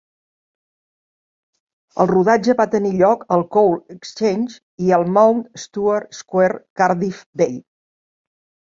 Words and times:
El 2.03 2.09
rodatge 2.13 2.55
va 2.63 2.67
tenir 2.77 2.93
lloc 3.03 3.27
al 3.37 3.45
Coal 3.59 3.77
Exchange 3.99 4.59
i 4.89 4.93
al 5.01 5.09
Mount 5.21 5.47
Stuart 5.69 6.21
Square, 6.25 6.63
Cardiff 6.83 7.25
Bay. 7.45 7.59